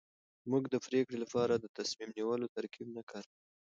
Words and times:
موږ 0.49 0.63
د 0.69 0.75
پرېکړې 0.87 1.17
لپاره 1.23 1.53
د 1.57 1.65
تصميم 1.77 2.09
نيولو 2.17 2.53
ترکيب 2.55 2.87
نه 2.97 3.01
کاروو. 3.09 3.37